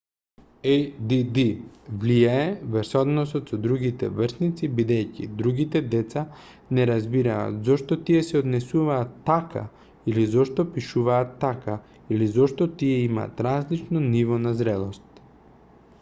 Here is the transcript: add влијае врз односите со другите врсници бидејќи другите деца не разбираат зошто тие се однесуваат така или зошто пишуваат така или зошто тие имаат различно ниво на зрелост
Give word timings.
add 0.69 1.39
влијае 2.03 2.45
врз 2.75 2.93
односите 3.01 3.41
со 3.51 3.57
другите 3.65 4.07
врсници 4.21 4.69
бидејќи 4.79 5.27
другите 5.41 5.81
деца 5.91 6.23
не 6.79 6.87
разбираат 6.93 7.59
зошто 7.69 7.97
тие 8.09 8.21
се 8.29 8.41
однесуваат 8.43 9.11
така 9.29 9.65
или 10.13 10.23
зошто 10.37 10.65
пишуваат 10.79 11.35
така 11.47 11.75
или 12.17 12.31
зошто 12.39 12.67
тие 12.83 12.99
имаат 13.11 13.45
различно 13.49 14.01
ниво 14.09 14.41
на 14.47 14.55
зрелост 14.63 15.21